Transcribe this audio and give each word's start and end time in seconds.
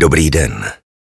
Dobrý 0.00 0.30
den. 0.30 0.64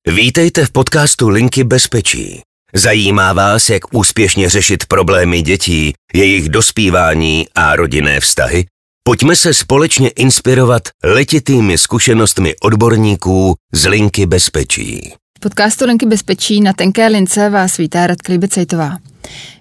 Vítejte 0.07 0.65
v 0.65 0.71
podcastu 0.71 1.29
Linky 1.29 1.63
bezpečí. 1.63 2.41
Zajímá 2.73 3.33
vás, 3.33 3.69
jak 3.69 3.93
úspěšně 3.93 4.49
řešit 4.49 4.85
problémy 4.85 5.41
dětí, 5.41 5.93
jejich 6.13 6.49
dospívání 6.49 7.45
a 7.55 7.75
rodinné 7.75 8.19
vztahy? 8.19 8.65
Pojďme 9.03 9.35
se 9.35 9.53
společně 9.53 10.09
inspirovat 10.09 10.81
letitými 11.03 11.77
zkušenostmi 11.77 12.53
odborníků 12.61 13.55
z 13.73 13.85
Linky 13.85 14.25
bezpečí. 14.25 15.13
V 15.37 15.39
podcastu 15.39 15.85
Linky 15.85 16.05
bezpečí 16.05 16.61
na 16.61 16.73
tenké 16.73 17.07
lince 17.07 17.49
vás 17.49 17.77
vítá 17.77 18.07
Radka 18.07 18.33
Libecejtová. 18.33 18.97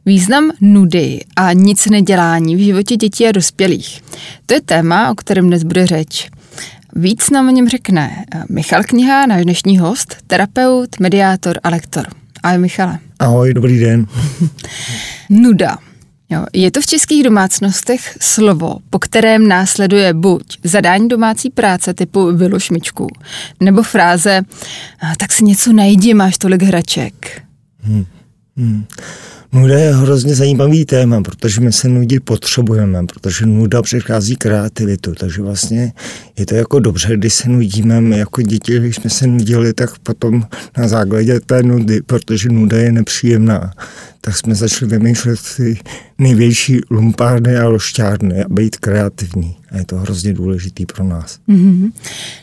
Význam 0.07 0.51
nudy 0.61 1.21
a 1.37 1.53
nic 1.53 1.87
nedělání 1.87 2.57
v 2.57 2.65
životě 2.65 2.97
dětí 2.97 3.27
a 3.27 3.33
dospělých. 3.33 4.01
To 4.47 4.55
je 4.55 4.61
téma, 4.61 5.11
o 5.11 5.15
kterém 5.15 5.47
dnes 5.47 5.63
bude 5.63 5.87
řeč. 5.87 6.31
Víc 6.97 7.31
nám 7.31 7.49
o 7.49 7.51
něm 7.51 7.69
řekne 7.69 8.25
Michal 8.49 8.83
Kniha, 8.85 9.27
náš 9.27 9.45
dnešní 9.45 9.79
host, 9.79 10.17
terapeut, 10.27 11.01
mediátor 11.01 11.61
a 11.63 11.71
lektor. 11.71 12.07
Ahoj 12.43 12.59
Michale. 12.59 12.99
Ahoj, 13.19 13.55
dobrý 13.55 13.79
den. 13.79 14.07
Nuda. 15.31 15.79
Jo, 16.31 16.47
je 16.53 16.71
to 16.71 16.81
v 16.81 16.87
českých 16.87 17.25
domácnostech 17.25 18.17
slovo, 18.21 18.77
po 18.91 18.99
kterém 18.99 19.49
následuje 19.49 20.15
buď 20.15 20.59
zadání 20.65 21.09
domácí 21.09 21.51
práce 21.51 21.95
typu 21.95 22.33
vyložmičku, 22.33 23.07
nebo 23.61 23.83
fráze 23.83 24.43
tak 25.19 25.33
si 25.33 25.45
něco 25.45 25.73
najdi, 25.73 26.15
máš 26.15 26.39
tolik 26.39 26.63
hraček. 26.63 27.43
Hmm. 27.81 28.07
Hmm. 28.57 28.85
Nuda 29.53 29.79
je 29.79 29.95
hrozně 29.95 30.35
zajímavý 30.35 30.85
téma, 30.85 31.23
protože 31.23 31.61
my 31.61 31.73
se 31.73 31.89
nudit 31.89 32.21
potřebujeme, 32.21 33.07
protože 33.07 33.47
nuda 33.47 33.83
přichází 33.83 34.37
kreativitu, 34.37 35.15
takže 35.15 35.43
vlastně 35.43 35.93
je 36.39 36.47
to 36.47 36.55
jako 36.55 36.79
dobře, 36.81 37.17
když 37.17 37.35
se 37.35 37.49
nudíme, 37.49 38.01
my 38.01 38.19
jako 38.19 38.43
děti, 38.43 38.79
když 38.79 38.97
jsme 38.97 39.11
se 39.11 39.27
nudili, 39.27 39.75
tak 39.75 39.99
potom 39.99 40.47
na 40.79 40.89
základě 40.89 41.41
té 41.41 41.63
nudy, 41.63 42.03
protože 42.03 42.49
nuda 42.49 42.77
je 42.77 42.93
nepříjemná, 42.93 43.73
tak 44.21 44.37
jsme 44.37 44.55
začali 44.55 44.91
vymýšlet 44.91 45.41
ty 45.57 45.79
největší 46.19 46.81
lumpárny 46.91 47.57
a 47.57 47.69
lošťárny 47.69 48.45
a 48.45 48.49
být 48.49 48.77
kreativní. 48.77 49.57
A 49.73 49.79
je 49.79 49.85
to 49.85 49.97
hrozně 49.97 50.33
důležitý 50.33 50.87
pro 50.87 51.05
nás. 51.05 51.39
Mm-hmm. 51.49 51.93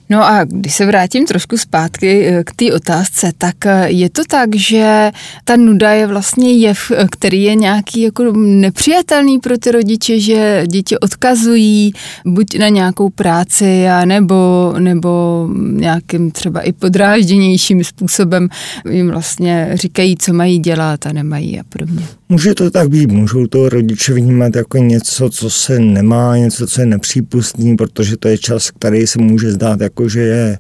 No 0.10 0.24
a 0.24 0.44
když 0.44 0.74
se 0.74 0.86
vrátím 0.86 1.26
trošku 1.26 1.58
zpátky 1.58 2.28
eh, 2.28 2.44
k 2.44 2.52
té 2.56 2.74
otázce, 2.74 3.32
tak 3.38 3.66
eh, 3.66 3.90
je 3.90 4.10
to 4.10 4.22
tak, 4.30 4.56
že 4.56 5.12
ta 5.44 5.56
nuda 5.56 5.92
je 5.92 6.08
vlastně 6.08 6.58
jev, 6.58 6.92
který 7.12 7.44
je 7.44 7.56
nějaký 7.56 8.02
jako 8.02 8.24
nepřijatelný 8.38 9.40
pro 9.40 9.58
ty 9.58 9.72
rodiče, 9.72 10.20
že 10.20 10.64
děti 10.68 10.98
odkazují 10.98 11.94
buď 12.26 12.58
na 12.60 12.68
nějakou 12.70 13.10
práci, 13.10 13.88
a 13.88 14.06
nebo, 14.06 14.74
nebo 14.80 15.50
nějakým 15.72 16.32
třeba 16.32 16.62
i 16.62 16.72
podrážděnějším 16.72 17.84
způsobem 17.84 18.50
jim 18.90 19.10
vlastně 19.10 19.70
říkají, 19.74 20.16
co 20.18 20.34
mají 20.34 20.60
dělat 20.60 21.06
a 21.06 21.14
nemají 21.14 21.60
a 21.60 21.64
podobně. 21.70 22.08
Může 22.30 22.54
to 22.54 22.72
tak 22.72 22.90
být, 22.90 23.12
můžou 23.12 23.48
to 23.48 23.70
rodiče 23.70 24.14
vnímat 24.14 24.56
jako 24.56 24.78
něco, 24.78 25.30
co 25.30 25.50
se 25.50 25.80
nemá, 25.80 26.38
něco, 26.38 26.68
co 26.68 26.82
je 26.82 26.88
nepřípustný, 26.88 27.76
protože 27.76 28.18
to 28.18 28.28
je 28.28 28.38
čas, 28.38 28.72
který 28.72 29.08
se 29.08 29.22
může 29.22 29.52
zdát 29.52 29.82
jako, 29.82 30.10
že 30.10 30.20
je 30.20 30.58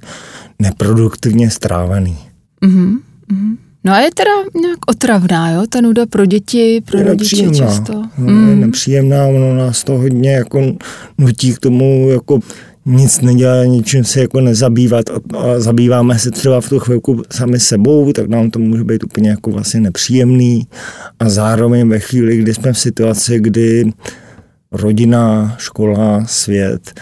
neproduktivně 0.59 1.49
strávený. 1.49 2.17
Mm-hmm. 2.61 2.97
No 3.87 3.93
a 3.93 3.99
je 3.99 4.09
teda 4.13 4.31
nějak 4.61 4.79
otravná, 4.87 5.51
jo, 5.51 5.63
ta 5.69 5.81
nuda 5.81 6.05
pro 6.05 6.25
děti, 6.25 6.81
pro 6.85 6.97
je 6.97 7.03
rodiče 7.03 7.35
nepříjemná. 7.35 7.75
často. 7.75 7.93
No, 7.93 8.09
mm. 8.17 8.49
Je 8.49 8.55
nepříjemná, 8.55 9.25
ono 9.25 9.57
nás 9.57 9.83
to 9.83 9.93
hodně 9.93 10.31
jako 10.31 10.75
nutí 11.17 11.53
k 11.53 11.59
tomu 11.59 12.09
jako 12.09 12.39
nic 12.85 13.21
nedělat, 13.21 13.63
ničím 13.63 14.03
se 14.03 14.19
jako 14.21 14.41
nezabývat 14.41 15.05
a 15.09 15.59
zabýváme 15.59 16.19
se 16.19 16.31
třeba 16.31 16.61
v 16.61 16.69
tu 16.69 16.79
chvilku 16.79 17.21
sami 17.31 17.59
sebou, 17.59 18.13
tak 18.13 18.27
nám 18.29 18.51
to 18.51 18.59
může 18.59 18.83
být 18.83 19.03
úplně 19.03 19.29
jako 19.29 19.51
vlastně 19.51 19.79
nepříjemný 19.79 20.67
a 21.19 21.29
zároveň 21.29 21.89
ve 21.89 21.99
chvíli, 21.99 22.37
kdy 22.37 22.53
jsme 22.53 22.73
v 22.73 22.79
situaci, 22.79 23.39
kdy 23.39 23.91
rodina, 24.71 25.55
škola, 25.57 26.25
svět 26.25 26.99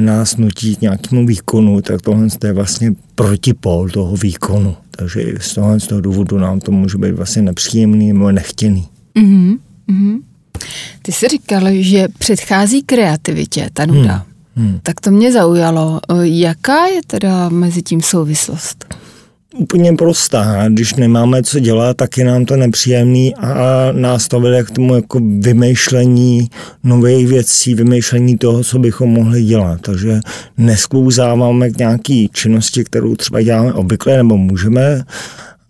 nás 0.00 0.36
nutí 0.36 0.76
k 0.76 0.80
nějakému 0.80 1.26
výkonu, 1.26 1.80
tak 1.80 2.02
tohle 2.02 2.26
je 2.44 2.52
vlastně 2.52 2.92
protipol 3.14 3.88
toho 3.88 4.16
výkonu. 4.16 4.76
Takže 4.90 5.34
z 5.40 5.54
toho, 5.54 5.80
z 5.80 5.86
toho 5.86 6.00
důvodu 6.00 6.38
nám 6.38 6.60
to 6.60 6.72
může 6.72 6.98
být 6.98 7.12
vlastně 7.12 7.42
nepříjemný 7.42 8.12
nebo 8.12 8.32
nechtěný. 8.32 8.88
Mm-hmm. 9.16 9.58
Mm-hmm. 9.88 10.18
Ty 11.02 11.12
jsi 11.12 11.28
říkal, 11.28 11.64
že 11.70 12.08
předchází 12.18 12.82
kreativitě 12.82 13.70
ta 13.72 13.86
nuda. 13.86 14.24
Hmm. 14.54 14.68
Hmm. 14.68 14.80
Tak 14.82 15.00
to 15.00 15.10
mě 15.10 15.32
zaujalo. 15.32 16.00
Jaká 16.22 16.86
je 16.86 17.00
teda 17.06 17.48
mezi 17.48 17.82
tím 17.82 18.02
souvislost? 18.02 18.94
Úplně 19.56 19.92
prostá. 19.92 20.68
Když 20.68 20.94
nemáme 20.94 21.42
co 21.42 21.58
dělat, 21.58 21.96
tak 21.96 22.18
je 22.18 22.24
nám 22.24 22.44
to 22.44 22.56
nepříjemný 22.56 23.34
a 23.34 23.56
nás 23.92 24.28
to 24.28 24.40
vede 24.40 24.62
k 24.62 24.70
tomu 24.70 24.94
jako 24.94 25.20
vymýšlení 25.38 26.50
nových 26.84 27.28
věcí, 27.28 27.74
vymýšlení 27.74 28.38
toho, 28.38 28.64
co 28.64 28.78
bychom 28.78 29.10
mohli 29.10 29.44
dělat. 29.44 29.80
Takže 29.80 30.20
nesklouzáváme 30.58 31.70
k 31.70 31.78
nějaký 31.78 32.30
činnosti, 32.32 32.84
kterou 32.84 33.14
třeba 33.14 33.42
děláme 33.42 33.72
obvykle 33.72 34.16
nebo 34.16 34.36
můžeme, 34.36 35.04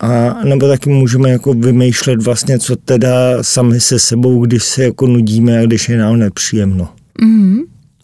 a 0.01 0.45
nebo 0.45 0.69
taky 0.69 0.91
můžeme 0.91 1.31
jako 1.31 1.55
vymýšlet 1.55 2.23
vlastně, 2.23 2.59
co 2.59 2.77
teda 2.77 3.43
sami 3.43 3.81
se 3.81 3.99
sebou, 3.99 4.47
když 4.47 4.65
se 4.65 4.85
jako 4.85 5.07
nudíme 5.07 5.59
a 5.59 5.67
když 5.67 5.89
je 5.89 5.99
nám 5.99 6.19
nepříjemno. 6.19 6.89
Mm-hmm. 7.23 7.59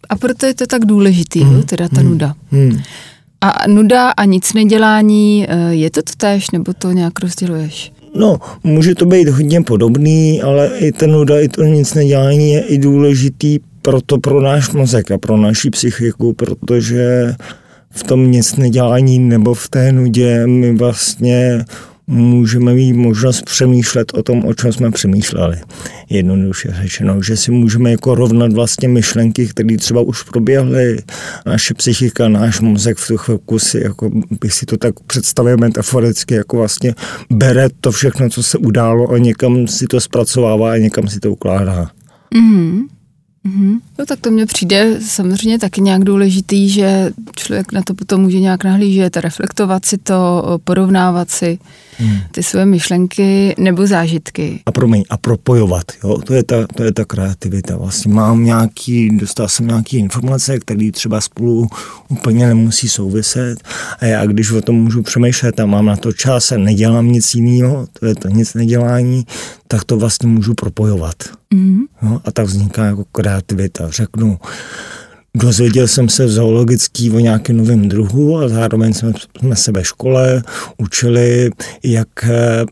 A 0.09 0.17
proto 0.17 0.47
je 0.47 0.55
to 0.55 0.67
tak 0.67 0.85
důležitý, 0.85 1.45
mm. 1.45 1.63
teda 1.63 1.89
ta 1.89 2.01
mm. 2.01 2.09
nuda. 2.09 2.35
Mm. 2.51 2.81
A 3.45 3.69
nuda 3.69 4.11
a 4.11 4.25
nic 4.25 4.53
nedělání, 4.53 5.47
eh, 5.49 5.75
je 5.75 5.91
to 5.91 6.03
to 6.03 6.13
též, 6.17 6.51
nebo 6.51 6.73
to 6.73 6.93
nějak 6.93 7.21
rozděluješ? 7.21 7.93
No, 8.15 8.39
může 8.65 8.95
to 8.95 9.07
být 9.07 9.29
hodně 9.29 9.63
podobný, 9.63 10.43
ale 10.43 10.71
i 10.79 10.93
ten 10.93 11.13
nuda, 11.13 11.41
i 11.41 11.49
to 11.49 11.63
nic 11.63 11.95
nedělání 11.95 12.51
je 12.51 12.61
i 12.61 12.79
důležitý 12.79 13.59
proto 13.83 14.19
pro 14.19 14.41
náš 14.41 14.71
mozek 14.71 15.11
a 15.11 15.19
pro 15.19 15.37
naši 15.37 15.71
psychiku, 15.71 16.33
protože 16.33 17.35
v 17.91 18.03
tom 18.03 18.31
nic 18.31 18.57
nedělání 18.57 19.19
nebo 19.19 19.55
v 19.55 19.69
té 19.69 19.93
nudě 19.93 20.47
my 20.47 20.77
vlastně 20.77 21.65
můžeme 22.07 22.75
mít 22.75 22.93
možnost 22.93 23.43
přemýšlet 23.43 24.15
o 24.15 24.23
tom, 24.23 24.45
o 24.45 24.55
čem 24.55 24.73
jsme 24.73 24.91
přemýšleli. 24.91 25.57
Jednoduše 26.11 26.69
řečeno, 26.83 27.23
že 27.23 27.37
si 27.37 27.51
můžeme 27.51 27.91
jako 27.91 28.15
rovnat 28.15 28.53
vlastně 28.53 28.89
myšlenky, 28.89 29.47
které 29.47 29.77
třeba 29.77 30.01
už 30.01 30.23
proběhly. 30.23 30.99
Naše 31.47 31.75
psychika, 31.75 32.29
náš 32.29 32.61
mozek 32.61 32.99
v 32.99 33.09
tu 33.09 33.17
chvilku 33.17 33.59
si, 33.59 33.81
jako 33.85 34.11
bych 34.41 34.53
si 34.53 34.67
to 34.67 34.77
tak 34.77 35.01
představil 35.01 35.57
metaforicky, 35.57 36.35
jako 36.35 36.57
vlastně 36.57 36.95
bere 37.31 37.69
to 37.81 37.93
všechno, 37.93 38.31
co 38.31 38.43
se 38.43 38.59
událo 38.59 39.11
a 39.11 39.19
někam 39.19 39.69
si 39.69 39.87
to 39.87 40.01
zpracovává 40.01 40.73
a 40.73 40.77
někam 40.77 41.09
si 41.09 41.21
to 41.21 41.33
ukládá. 41.33 41.91
Mm-hmm. 42.35 42.83
Mm-hmm. 43.49 43.81
No 43.99 44.07
tak 44.07 44.21
to 44.21 44.31
mně 44.31 44.47
přijde 44.47 45.01
samozřejmě 45.01 45.59
taky 45.59 45.81
nějak 45.81 46.05
důležitý, 46.05 46.69
že 46.69 47.11
člověk 47.37 47.73
na 47.73 47.83
to 47.83 47.95
potom 47.95 48.21
může 48.21 48.41
nějak 48.41 48.65
nahlížet, 48.65 49.17
reflektovat 49.17 49.85
si 49.85 49.99
to, 49.99 50.45
porovnávat 50.65 51.31
si 51.31 51.59
hmm. 51.99 52.19
ty 52.31 52.43
své 52.43 52.67
myšlenky 52.67 53.55
nebo 53.59 53.87
zážitky. 53.87 54.61
A 54.67 54.73
promiň, 54.73 55.05
a 55.11 55.17
propojovat, 55.17 55.85
jo, 56.05 56.19
to 56.19 56.35
je 56.35 56.45
ta, 56.45 56.67
to 56.67 56.83
je 56.83 56.93
ta 56.93 57.05
kreativita. 57.05 57.77
Vlastně 57.77 58.13
mám 58.13 58.45
nějaký, 58.45 59.19
dostal 59.19 59.49
jsem 59.49 59.67
nějaký 59.67 59.97
informace, 59.97 60.59
které 60.59 60.91
třeba 60.93 61.21
spolu 61.21 61.69
úplně 62.09 62.47
nemusí 62.47 62.89
souviset 62.89 63.59
a 64.01 64.05
já 64.05 64.27
když 64.27 64.51
o 64.51 64.61
tom 64.61 64.77
můžu 64.77 65.03
přemýšlet 65.03 65.61
a 65.61 65.67
mám 65.67 65.87
na 65.87 65.97
to 65.97 66.13
čas 66.13 66.53
a 66.53 66.59
nedělám 66.59 67.13
nic 67.13 67.35
jiného, 67.35 67.87
to 68.01 68.07
je 68.07 68.15
to 68.15 68.29
nic 68.29 68.55
nedělání, 68.55 69.25
tak 69.69 69.85
to 69.85 69.97
vlastně 69.97 70.29
můžu 70.29 70.55
propojovat. 70.55 71.15
Mm. 71.55 71.81
No, 72.03 72.21
a 72.25 72.31
tak 72.31 72.47
vzniká 72.47 72.85
jako 72.85 73.05
kreativita. 73.13 73.91
Řeknu, 73.91 74.39
Dozvěděl 75.37 75.89
jsem 75.89 76.09
se 76.09 76.27
v 76.27 76.31
zoologický 76.31 77.11
o 77.11 77.19
nějakém 77.19 77.57
novém 77.57 77.89
druhu 77.89 78.39
a 78.39 78.49
zároveň 78.49 78.95
jsme, 78.95 79.13
jsme 79.39 79.57
se 79.57 79.73
ve 79.73 79.85
škole 79.85 80.43
učili, 80.79 81.51
jak, 81.83 82.09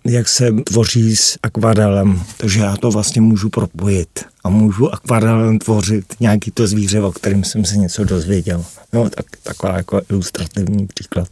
jak 0.04 0.28
se 0.28 0.52
tvoří 0.64 1.16
s 1.16 1.38
akvarelem. 1.42 2.22
Takže 2.36 2.60
já 2.60 2.76
to 2.76 2.90
vlastně 2.90 3.20
můžu 3.20 3.50
propojit 3.50 4.24
a 4.44 4.48
můžu 4.48 4.94
akvarelem 4.94 5.58
tvořit 5.58 6.04
nějaký 6.20 6.50
to 6.50 6.66
zvíře, 6.66 7.00
o 7.00 7.12
kterém 7.12 7.44
jsem 7.44 7.64
se 7.64 7.76
něco 7.76 8.04
dozvěděl. 8.04 8.64
No, 8.92 9.10
tak, 9.10 9.26
taková 9.42 9.76
jako 9.76 10.00
ilustrativní 10.10 10.86
příklad. 10.86 11.28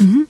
Mm-hmm. 0.00 0.24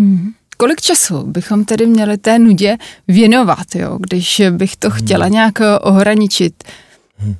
Mm-hmm. 0.00 0.32
Kolik 0.56 0.80
času 0.80 1.22
bychom 1.22 1.64
tedy 1.64 1.86
měli 1.86 2.18
té 2.18 2.38
nudě 2.38 2.76
věnovat, 3.08 3.74
jo, 3.74 3.98
když 4.00 4.42
bych 4.50 4.76
to 4.76 4.90
chtěla 4.90 5.28
nějak 5.28 5.58
ohraničit? 5.80 6.54
Hmm 7.18 7.36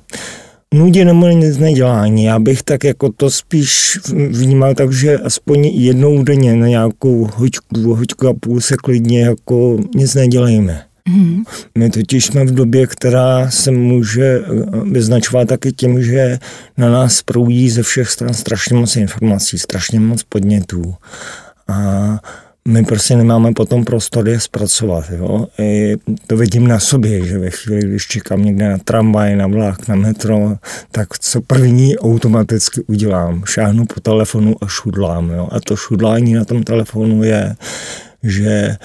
nudě 0.73 1.05
nebo 1.05 1.27
nic 1.27 1.57
nedělání. 1.57 2.23
Já 2.23 2.39
bych 2.39 2.63
tak 2.63 2.83
jako 2.83 3.11
to 3.17 3.31
spíš 3.31 3.99
vnímal 4.29 4.75
tak, 4.75 4.93
že 4.93 5.17
aspoň 5.17 5.65
jednou 5.65 6.23
denně 6.23 6.55
na 6.55 6.67
nějakou 6.67 7.29
hoďku, 7.35 7.95
hoďku 7.95 8.27
a 8.27 8.33
půl 8.33 8.61
se 8.61 8.77
klidně 8.77 9.21
jako 9.21 9.77
nic 9.95 10.15
nedělejme. 10.15 10.83
Mm. 11.09 11.43
My 11.77 11.89
totiž 11.89 12.25
jsme 12.25 12.45
v 12.45 12.53
době, 12.53 12.87
která 12.87 13.51
se 13.51 13.71
může 13.71 14.39
eh, 14.39 14.43
vyznačovat 14.83 15.47
taky 15.47 15.71
tím, 15.71 16.03
že 16.03 16.39
na 16.77 16.89
nás 16.89 17.21
proudí 17.21 17.69
ze 17.69 17.83
všech 17.83 18.09
stran 18.09 18.33
strašně 18.33 18.75
moc 18.75 18.95
informací, 18.95 19.59
strašně 19.59 19.99
moc 19.99 20.23
podnětů. 20.23 20.95
A 21.67 22.19
my 22.67 22.83
prostě 22.83 23.15
nemáme 23.15 23.53
potom 23.53 23.85
prostor 23.85 24.29
je 24.29 24.39
zpracovat. 24.39 25.05
Jo? 25.11 25.47
I 25.59 25.95
to 26.27 26.37
vidím 26.37 26.67
na 26.67 26.79
sobě, 26.79 27.25
že 27.25 27.37
ve 27.37 27.49
chvíli, 27.49 27.87
když 27.87 28.07
čekám 28.07 28.45
někde 28.45 28.69
na 28.69 28.77
tramvaj, 28.77 29.35
na 29.35 29.47
vlak, 29.47 29.87
na 29.87 29.95
metro, 29.95 30.55
tak 30.91 31.19
co 31.19 31.41
první 31.41 31.97
automaticky 31.97 32.81
udělám? 32.87 33.43
Šáhnu 33.45 33.85
po 33.85 33.99
telefonu 33.99 34.55
a 34.61 34.67
šudlám. 34.67 35.29
Jo? 35.29 35.47
A 35.51 35.59
to 35.59 35.75
šudlání 35.75 36.33
na 36.33 36.45
tom 36.45 36.63
telefonu 36.63 37.23
je, 37.23 37.55
že 38.23 38.75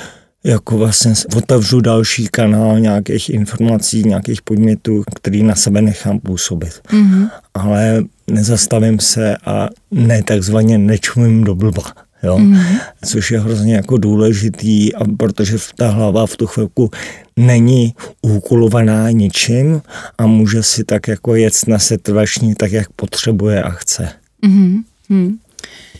jako 0.45 0.79
vlastně 0.79 1.13
otevřu 1.37 1.81
další 1.81 2.29
kanál 2.29 2.81
nějakých 2.81 3.31
informací, 3.31 4.05
nějakých 4.05 4.43
podmětů, 4.43 5.03
který 5.15 5.43
na 5.43 5.55
sebe 5.55 5.83
nechám 5.83 6.21
působit. 6.21 6.81
Mm-hmm. 6.89 7.31
Ale 7.55 8.05
nezastavím 8.31 9.01
se 9.01 9.37
a 9.37 9.69
ne 9.91 10.23
takzvaně 10.23 10.79
nečumím 10.79 11.45
do 11.45 11.55
blba 11.55 11.83
jo? 12.23 12.39
Mm-hmm. 12.39 12.81
což 13.05 13.31
je 13.31 13.41
hrozně 13.41 13.75
jako 13.75 13.97
důležitý, 13.97 14.95
a 14.95 15.05
protože 15.17 15.57
ta 15.77 15.91
hlava 15.91 16.27
v 16.27 16.37
tu 16.37 16.47
chvilku 16.47 16.91
není 17.37 17.95
úkolovaná 18.23 19.11
ničím 19.11 19.83
a 20.19 20.27
může 20.27 20.63
si 20.63 20.85
tak 20.85 21.09
jako 21.09 21.35
jet 21.35 21.55
na 21.69 21.79
setrvační 21.79 22.55
tak, 22.55 22.73
jak 22.73 22.93
potřebuje 22.93 23.63
a 23.63 23.71
chce. 23.71 24.09
Mm-hmm. 24.47 24.83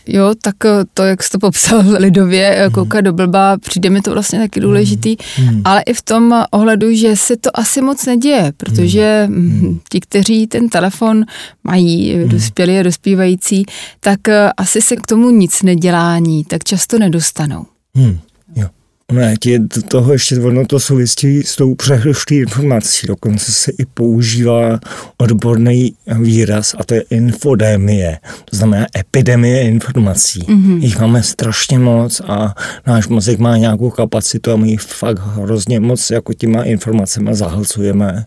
Jo, 0.07 0.35
tak 0.41 0.65
eh, 0.65 0.69
to, 0.93 1.03
jak 1.03 1.23
jsi 1.23 1.29
to 1.29 1.39
popsal 1.39 1.83
lidově, 1.97 2.55
eh, 2.57 2.69
koukat 2.69 2.97
hmm. 2.99 3.03
do 3.03 3.13
blba, 3.13 3.57
přijde 3.57 3.89
mi 3.89 4.01
to 4.01 4.11
vlastně 4.11 4.39
taky 4.39 4.59
důležitý, 4.59 5.15
hmm. 5.35 5.61
ale 5.65 5.81
i 5.81 5.93
v 5.93 6.01
tom 6.01 6.43
ohledu, 6.51 6.95
že 6.95 7.15
se 7.15 7.37
to 7.37 7.59
asi 7.59 7.81
moc 7.81 8.05
neděje, 8.05 8.53
protože 8.57 9.23
hmm. 9.27 9.79
ti, 9.89 9.99
kteří 9.99 10.47
ten 10.47 10.69
telefon 10.69 11.25
mají, 11.63 12.13
hmm. 12.13 12.29
dospělí 12.29 12.79
a 12.79 12.83
dospívající, 12.83 13.65
tak 13.99 14.27
eh, 14.27 14.51
asi 14.57 14.81
se 14.81 14.95
k 14.95 15.07
tomu 15.07 15.29
nic 15.29 15.63
nedělání 15.63 16.43
tak 16.43 16.63
často 16.63 16.99
nedostanou. 16.99 17.65
Hmm. 17.95 18.19
Ne, 19.13 19.35
tě 19.39 19.59
do 19.59 19.81
toho 19.81 20.13
ještě 20.13 20.39
ono 20.39 20.65
to 20.65 20.79
souvisí 20.79 21.43
s 21.43 21.55
tou 21.55 21.75
přehroští 21.75 22.35
informací. 22.35 23.07
Dokonce 23.07 23.51
se 23.51 23.71
i 23.79 23.85
používá 23.85 24.79
odborný 25.17 25.93
výraz 26.21 26.75
a 26.79 26.83
to 26.83 26.93
je 26.93 27.03
infodemie. 27.09 28.17
To 28.45 28.57
znamená 28.57 28.85
epidemie 28.97 29.61
informací. 29.61 30.39
Mm-hmm. 30.39 30.83
Jich 30.83 30.99
máme 30.99 31.23
strašně 31.23 31.79
moc 31.79 32.21
a 32.27 32.55
náš 32.87 33.07
mozek 33.07 33.39
má 33.39 33.57
nějakou 33.57 33.89
kapacitu 33.89 34.51
a 34.51 34.55
my 34.55 34.69
jich 34.69 34.81
fakt 34.81 35.19
hrozně 35.19 35.79
moc 35.79 36.09
jako 36.09 36.33
těma 36.33 36.63
informacemi 36.63 37.35
zahlcujeme. 37.35 38.25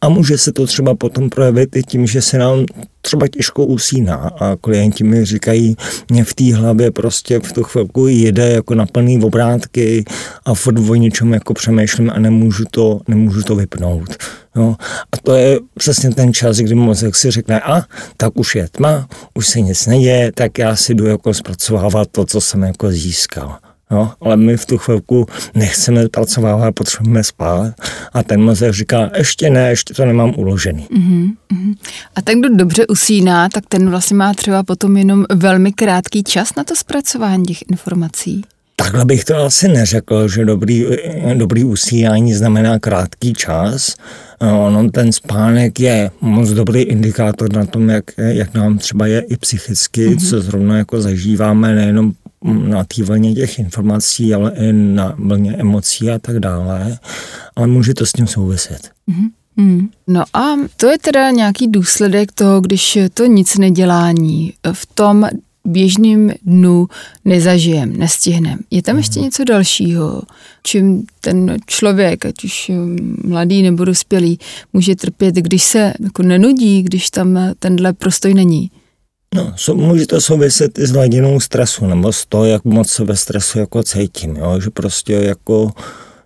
A 0.00 0.08
může 0.08 0.38
se 0.38 0.52
to 0.52 0.66
třeba 0.66 0.94
potom 0.94 1.30
projevit 1.30 1.76
i 1.76 1.82
tím, 1.82 2.06
že 2.06 2.22
se 2.22 2.38
nám 2.38 2.66
třeba 3.06 3.28
těžko 3.28 3.66
usíná 3.66 4.16
a 4.16 4.56
klienti 4.56 5.04
mi 5.04 5.24
říkají, 5.24 5.76
mě 6.10 6.24
v 6.24 6.34
té 6.34 6.54
hlavě 6.54 6.90
prostě 6.90 7.40
v 7.40 7.52
tu 7.52 7.62
chvilku 7.62 8.06
jede 8.06 8.48
jako 8.48 8.74
na 8.74 8.86
plný 8.86 9.22
obrátky 9.22 10.04
a 10.44 10.54
furt 10.54 10.78
o 10.78 10.94
něčem 10.94 11.32
jako 11.32 11.54
přemýšlím 11.54 12.10
a 12.10 12.18
nemůžu 12.18 12.64
to, 12.70 13.00
nemůžu 13.08 13.42
to 13.42 13.56
vypnout. 13.56 14.16
No, 14.54 14.76
a 15.12 15.16
to 15.22 15.34
je 15.34 15.58
přesně 15.74 16.10
ten 16.10 16.34
čas, 16.34 16.56
kdy 16.56 16.74
mozek 16.74 17.16
si 17.16 17.30
řekne, 17.30 17.60
a 17.60 17.82
tak 18.16 18.38
už 18.38 18.54
je 18.54 18.68
tma, 18.70 19.08
už 19.34 19.46
se 19.46 19.60
nic 19.60 19.86
neděje, 19.86 20.32
tak 20.34 20.58
já 20.58 20.76
si 20.76 20.94
jdu 20.94 21.06
jako 21.06 21.34
zpracovávat 21.34 22.08
to, 22.10 22.24
co 22.24 22.40
jsem 22.40 22.62
jako 22.62 22.90
získal. 22.90 23.58
Jo, 23.90 24.10
ale 24.20 24.36
my 24.36 24.56
v 24.56 24.66
tu 24.66 24.78
chvilku 24.78 25.26
nechceme 25.54 26.08
pracovat, 26.08 26.74
potřebujeme 26.74 27.24
spát. 27.24 27.74
A 28.16 28.22
ten 28.22 28.42
mozek 28.42 28.72
říká, 28.72 29.10
ještě 29.16 29.50
ne, 29.50 29.70
ještě 29.70 29.94
to 29.94 30.04
nemám 30.04 30.32
uložený. 30.36 30.86
Mm-hmm. 30.90 31.74
A 32.14 32.22
ten, 32.22 32.40
kdo 32.40 32.56
dobře 32.56 32.86
usíná, 32.86 33.48
tak 33.48 33.64
ten 33.68 33.90
vlastně 33.90 34.16
má 34.16 34.34
třeba 34.34 34.62
potom 34.62 34.96
jenom 34.96 35.24
velmi 35.34 35.72
krátký 35.72 36.22
čas 36.22 36.54
na 36.56 36.64
to 36.64 36.76
zpracování 36.76 37.44
těch 37.44 37.70
informací. 37.70 38.42
Takhle 38.76 39.04
bych 39.04 39.24
to 39.24 39.36
asi 39.36 39.68
neřekl, 39.68 40.28
že 40.28 40.44
dobrý, 40.44 40.86
dobrý 41.34 41.64
usínání 41.64 42.34
znamená 42.34 42.78
krátký 42.78 43.32
čas. 43.32 43.94
Ono, 44.40 44.90
ten 44.90 45.12
spánek 45.12 45.80
je 45.80 46.10
moc 46.20 46.50
dobrý 46.50 46.82
indikátor 46.82 47.52
na 47.52 47.66
tom, 47.66 47.88
jak, 47.88 48.04
jak 48.16 48.54
nám 48.54 48.78
třeba 48.78 49.06
je 49.06 49.20
i 49.20 49.36
psychicky, 49.36 50.08
mm-hmm. 50.08 50.30
co 50.30 50.40
zrovna 50.40 50.78
jako 50.78 51.00
zažíváme, 51.00 51.74
nejenom 51.74 52.12
na 52.44 52.84
té 52.84 53.02
vlně 53.02 53.34
těch 53.34 53.58
informací, 53.58 54.34
ale 54.34 54.52
i 54.56 54.72
na 54.72 55.14
vlně 55.18 55.56
emocí 55.56 56.10
a 56.10 56.18
tak 56.18 56.40
dále. 56.40 56.98
Ale 57.56 57.66
může 57.66 57.94
to 57.94 58.06
s 58.06 58.12
tím 58.12 58.26
souviset. 58.26 58.90
Mm-hmm. 59.08 59.88
No 60.06 60.24
a 60.32 60.54
to 60.76 60.86
je 60.86 60.98
teda 60.98 61.30
nějaký 61.30 61.66
důsledek 61.66 62.32
toho, 62.32 62.60
když 62.60 62.98
to 63.14 63.26
nic 63.26 63.58
nedělání 63.58 64.52
v 64.72 64.86
tom 64.86 65.28
běžným 65.64 66.32
dnu 66.42 66.88
nezažijem, 67.24 67.96
nestihnem. 67.96 68.58
Je 68.70 68.82
tam 68.82 68.96
ještě 68.96 69.20
něco 69.20 69.44
dalšího, 69.44 70.22
čím 70.62 71.06
ten 71.20 71.56
člověk, 71.66 72.26
ať 72.26 72.44
už 72.44 72.70
mladý 73.24 73.62
nebo 73.62 73.84
dospělý, 73.84 74.38
může 74.72 74.96
trpět, 74.96 75.34
když 75.34 75.62
se 75.62 75.94
jako 76.00 76.22
nenudí, 76.22 76.82
když 76.82 77.10
tam 77.10 77.38
tenhle 77.58 77.92
prostoj 77.92 78.34
není? 78.34 78.70
No, 79.34 79.54
může 79.74 80.06
to 80.06 80.20
souviset 80.20 80.78
i 80.78 80.86
s 80.86 80.90
hladinou 80.90 81.40
stresu, 81.40 81.86
nebo 81.86 82.12
s 82.12 82.26
to, 82.26 82.44
jak 82.44 82.64
moc 82.64 82.88
se 82.88 83.04
ve 83.04 83.16
stresu 83.16 83.58
jako 83.58 83.82
cítím, 83.82 84.36
jo? 84.36 84.60
že 84.60 84.70
prostě 84.70 85.12
jako 85.12 85.72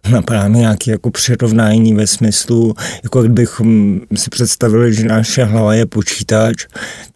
napadá 0.09 0.49
mi 0.49 0.59
nějaké 0.59 0.91
jako 0.91 1.11
přirovnání 1.11 1.95
ve 1.95 2.07
smyslu, 2.07 2.75
jako 3.03 3.23
kdybychom 3.23 4.01
si 4.15 4.31
představili, 4.31 4.95
že 4.95 5.05
naše 5.05 5.45
hlava 5.45 5.75
je 5.75 5.87
počítač, 5.87 6.67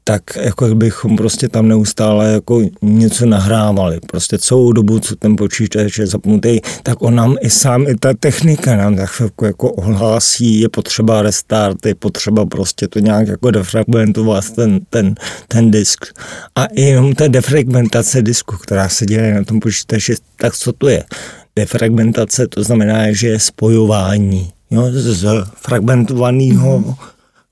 tak 0.04 0.22
jako 0.36 0.66
kdybychom 0.66 1.16
prostě 1.16 1.48
tam 1.48 1.68
neustále 1.68 2.32
jako 2.32 2.62
něco 2.82 3.26
nahrávali. 3.26 3.98
Prostě 4.06 4.38
celou 4.38 4.72
dobu, 4.72 4.98
co 4.98 5.16
ten 5.16 5.36
počítač 5.36 5.98
je 5.98 6.06
zapnutý, 6.06 6.60
tak 6.82 7.02
on 7.02 7.14
nám 7.14 7.36
i 7.40 7.50
sám, 7.50 7.88
i 7.88 7.94
ta 7.96 8.14
technika 8.20 8.76
nám 8.76 8.96
za 8.96 9.06
chvilku 9.06 9.44
jako 9.44 9.72
ohlásí, 9.72 10.60
je 10.60 10.68
potřeba 10.68 11.22
restart, 11.22 11.86
je 11.86 11.94
potřeba 11.94 12.46
prostě 12.46 12.88
to 12.88 12.98
nějak 12.98 13.28
jako 13.28 13.50
defragmentovat 13.50 14.50
ten, 14.50 14.80
ten, 14.90 15.14
ten 15.48 15.70
disk. 15.70 16.04
A 16.54 16.64
i 16.64 16.82
jenom 16.82 17.14
ta 17.14 17.28
defragmentace 17.28 18.22
disku, 18.22 18.56
která 18.56 18.88
se 18.88 19.06
děje 19.06 19.34
na 19.34 19.44
tom 19.44 19.60
počítači, 19.60 20.14
tak 20.36 20.56
co 20.56 20.72
to 20.72 20.88
je? 20.88 21.04
Defragmentace 21.56 22.48
to 22.48 22.64
znamená, 22.64 23.12
že 23.12 23.28
je 23.28 23.40
spojování 23.40 24.52
jo, 24.70 24.82
z 24.92 25.26
fragmentovaného 25.54 26.80
mm-hmm. 26.80 26.96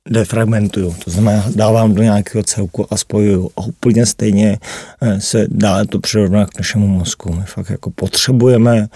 defragmentuju. 0.08 0.96
To 1.04 1.10
znamená, 1.10 1.44
dávám 1.54 1.94
do 1.94 2.02
nějakého 2.02 2.44
celku 2.44 2.92
a 2.92 2.96
spojuju. 2.96 3.50
A 3.56 3.60
úplně 3.60 4.06
stejně 4.06 4.58
eh, 5.00 5.20
se 5.20 5.46
dá 5.48 5.84
to 5.84 6.00
přirovnat 6.00 6.50
k 6.50 6.58
našemu 6.58 6.86
mozku. 6.86 7.32
My 7.32 7.44
fakt 7.44 7.70
jako 7.70 7.90
potřebujeme 7.90 8.88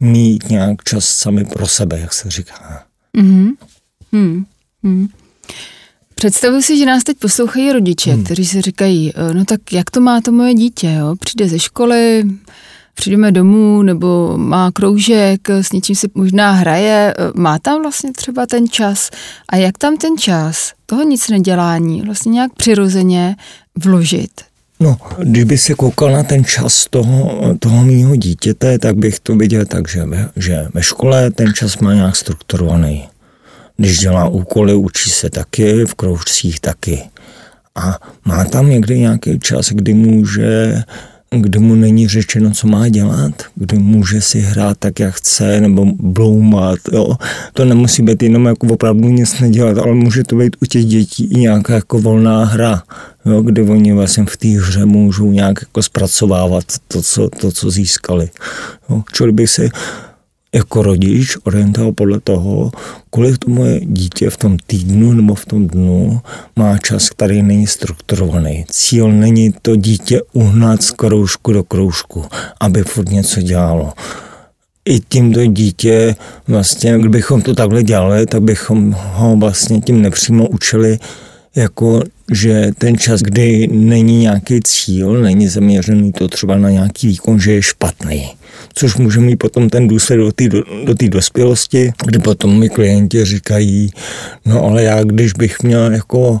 mít 0.00 0.48
nějak 0.50 0.84
čas 0.84 1.04
sami 1.04 1.44
pro 1.44 1.66
sebe, 1.66 2.00
jak 2.00 2.12
se 2.12 2.30
říká. 2.30 2.84
Mm-hmm. 3.18 3.50
Mm-hmm. 4.12 5.08
Představuji 6.14 6.62
si, 6.62 6.78
že 6.78 6.86
nás 6.86 7.04
teď 7.04 7.18
poslouchají 7.18 7.72
rodiče, 7.72 8.12
hmm. 8.12 8.24
kteří 8.24 8.46
si 8.46 8.60
říkají, 8.60 9.12
eh, 9.14 9.34
no 9.34 9.44
tak 9.44 9.72
jak 9.72 9.90
to 9.90 10.00
má 10.00 10.20
to 10.20 10.32
moje 10.32 10.54
dítě, 10.54 10.96
jo? 10.98 11.14
přijde 11.20 11.48
ze 11.48 11.58
školy, 11.58 12.24
přijdeme 12.94 13.32
domů 13.32 13.82
nebo 13.82 14.32
má 14.36 14.70
kroužek, 14.72 15.50
s 15.50 15.72
něčím 15.72 15.96
si 15.96 16.08
možná 16.14 16.52
hraje, 16.52 17.14
má 17.34 17.58
tam 17.58 17.82
vlastně 17.82 18.12
třeba 18.12 18.46
ten 18.46 18.68
čas 18.68 19.10
a 19.48 19.56
jak 19.56 19.78
tam 19.78 19.96
ten 19.96 20.18
čas 20.18 20.72
toho 20.86 21.02
nic 21.02 21.28
nedělání 21.28 22.02
vlastně 22.02 22.32
nějak 22.32 22.52
přirozeně 22.54 23.36
vložit. 23.84 24.30
No, 24.80 24.96
kdyby 25.18 25.58
se 25.58 25.74
koukal 25.74 26.12
na 26.12 26.22
ten 26.22 26.44
čas 26.44 26.86
toho, 26.90 27.40
toho 27.58 27.84
mýho 27.84 28.16
dítěte, 28.16 28.78
tak 28.78 28.96
bych 28.96 29.20
to 29.20 29.36
viděl 29.36 29.64
tak, 29.66 29.88
že 29.88 30.04
ve, 30.04 30.28
že 30.36 30.68
ve 30.74 30.82
škole 30.82 31.30
ten 31.30 31.54
čas 31.54 31.78
má 31.78 31.94
nějak 31.94 32.16
strukturovaný. 32.16 33.08
Když 33.76 33.98
dělá 33.98 34.28
úkoly, 34.28 34.74
učí 34.74 35.10
se 35.10 35.30
taky, 35.30 35.84
v 35.84 35.94
kroužcích 35.94 36.60
taky. 36.60 37.02
A 37.74 37.98
má 38.24 38.44
tam 38.44 38.70
někdy 38.70 38.98
nějaký 38.98 39.38
čas, 39.38 39.68
kdy 39.68 39.94
může 39.94 40.82
kdy 41.36 41.58
mu 41.58 41.74
není 41.74 42.08
řečeno, 42.08 42.50
co 42.50 42.66
má 42.66 42.88
dělat, 42.88 43.32
kdy 43.54 43.78
může 43.78 44.20
si 44.20 44.40
hrát 44.40 44.76
tak, 44.78 45.00
jak 45.00 45.14
chce, 45.14 45.60
nebo 45.60 45.86
bloumat. 45.98 46.78
Jo. 46.92 47.16
To 47.52 47.64
nemusí 47.64 48.02
být 48.02 48.22
jenom 48.22 48.46
jako 48.46 48.66
opravdu 48.66 49.08
nic 49.08 49.40
nedělat, 49.40 49.78
ale 49.78 49.94
může 49.94 50.24
to 50.24 50.36
být 50.36 50.56
u 50.62 50.66
těch 50.66 50.84
dětí 50.84 51.24
i 51.24 51.38
nějaká 51.38 51.74
jako 51.74 51.98
volná 51.98 52.44
hra, 52.44 52.82
jo, 53.26 53.42
kdy 53.42 53.62
oni 53.62 53.92
vlastně 53.92 54.24
v 54.28 54.36
té 54.36 54.48
hře 54.48 54.84
můžou 54.84 55.30
nějak 55.30 55.62
jako 55.62 55.82
zpracovávat 55.82 56.64
to, 56.88 57.02
co, 57.02 57.28
to, 57.28 57.52
co 57.52 57.70
získali. 57.70 58.30
Jo. 58.90 59.02
Čili 59.12 59.32
bych 59.32 59.50
si 59.50 59.70
jako 60.54 60.82
rodič 60.82 61.36
orientoval 61.44 61.92
podle 61.92 62.20
toho, 62.20 62.72
kolik 63.10 63.38
to 63.38 63.50
moje 63.50 63.80
dítě 63.80 64.30
v 64.30 64.36
tom 64.36 64.56
týdnu 64.66 65.12
nebo 65.12 65.34
v 65.34 65.46
tom 65.46 65.68
dnu 65.68 66.20
má 66.56 66.78
čas, 66.78 67.10
který 67.10 67.42
není 67.42 67.66
strukturovaný. 67.66 68.64
Cíl 68.70 69.12
není 69.12 69.54
to 69.62 69.76
dítě 69.76 70.20
uhnat 70.32 70.82
z 70.82 70.90
kroužku 70.90 71.52
do 71.52 71.64
kroužku, 71.64 72.24
aby 72.60 72.82
furt 72.82 73.08
něco 73.08 73.42
dělalo. 73.42 73.92
I 74.84 75.00
tímto 75.00 75.46
dítě, 75.46 76.16
vlastně, 76.48 76.98
kdybychom 76.98 77.42
to 77.42 77.54
takhle 77.54 77.82
dělali, 77.82 78.26
tak 78.26 78.42
bychom 78.42 78.92
ho 78.92 79.36
vlastně 79.36 79.80
tím 79.80 80.02
nepřímo 80.02 80.48
učili 80.48 80.98
jako 81.56 82.02
že 82.32 82.70
ten 82.78 82.98
čas, 82.98 83.20
kdy 83.20 83.68
není 83.72 84.18
nějaký 84.18 84.60
cíl, 84.64 85.22
není 85.22 85.48
zaměřený 85.48 86.12
to 86.12 86.28
třeba 86.28 86.56
na 86.56 86.70
nějaký 86.70 87.08
výkon, 87.08 87.40
že 87.40 87.52
je 87.52 87.62
špatný. 87.62 88.30
Což 88.74 88.96
může 88.96 89.20
mít 89.20 89.36
potom 89.36 89.70
ten 89.70 89.88
důsledek 89.88 90.24
do 90.24 90.32
té 90.32 90.48
do, 90.48 90.62
do 90.84 91.08
dospělosti, 91.08 91.92
kdy 92.06 92.18
potom 92.18 92.58
mi 92.58 92.68
klienti 92.68 93.24
říkají, 93.24 93.90
no 94.44 94.64
ale 94.64 94.82
já 94.82 95.04
když 95.04 95.32
bych 95.32 95.62
měl 95.62 95.92
jako 95.92 96.40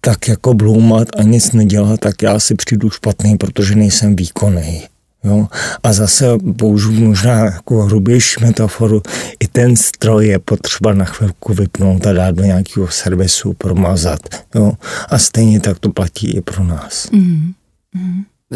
tak 0.00 0.28
jako 0.28 0.54
bloumat 0.54 1.08
a 1.18 1.22
nic 1.22 1.52
nedělat, 1.52 2.00
tak 2.00 2.22
já 2.22 2.40
si 2.40 2.54
přijdu 2.54 2.90
špatný, 2.90 3.36
protože 3.36 3.74
nejsem 3.74 4.16
výkonný. 4.16 4.82
Jo? 5.24 5.48
A 5.82 5.92
zase 5.92 6.26
použiju 6.58 7.00
možná 7.00 7.44
jako 7.44 7.82
hrubější 7.82 8.36
metaforu, 8.40 9.02
i 9.40 9.48
ten 9.48 9.76
stroj 9.76 10.26
je 10.26 10.38
potřeba 10.38 10.92
na 10.92 11.04
chvilku 11.04 11.54
vypnout 11.54 12.06
a 12.06 12.12
dát 12.12 12.34
do 12.34 12.44
nějakého 12.44 12.88
servisu, 12.88 13.52
promazat. 13.52 14.20
Jo? 14.54 14.72
A 15.08 15.18
stejně 15.18 15.60
tak 15.60 15.78
to 15.78 15.88
platí 15.88 16.36
i 16.36 16.40
pro 16.40 16.64
nás. 16.64 17.10
Mm. 17.12 17.52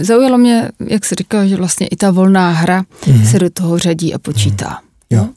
Zaujalo 0.04 0.38
mě, 0.38 0.68
jak 0.86 1.04
se 1.04 1.14
říká, 1.14 1.46
že 1.46 1.56
vlastně 1.56 1.86
i 1.86 1.96
ta 1.96 2.10
volná 2.10 2.50
hra 2.50 2.84
mm. 3.06 3.24
se 3.24 3.38
do 3.38 3.50
toho 3.50 3.78
řadí 3.78 4.14
a 4.14 4.18
počítá. 4.18 4.68
Mm. 5.10 5.18
Jo? 5.18 5.28